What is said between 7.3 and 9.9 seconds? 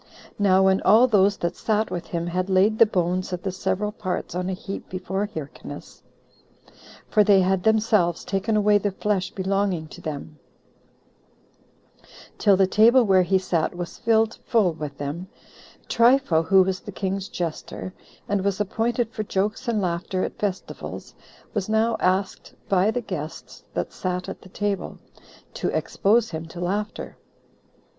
had themselves taken away the flesh belonging